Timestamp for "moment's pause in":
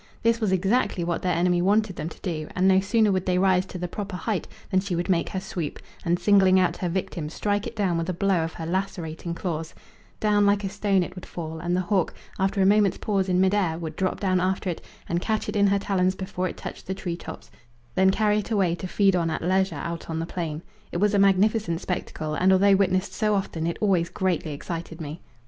12.65-13.39